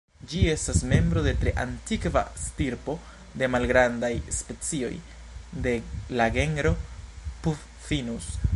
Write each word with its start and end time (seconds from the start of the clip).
Ĝi 0.29 0.39
estas 0.51 0.77
membro 0.91 1.21
de 1.25 1.33
tre 1.41 1.51
antikva 1.63 2.23
stirpo 2.45 2.95
de 3.41 3.49
malgrandaj 3.57 4.11
specioj 4.39 4.91
de 5.67 5.75
la 6.21 6.31
genro 6.39 6.73
"Puffinus". 7.45 8.33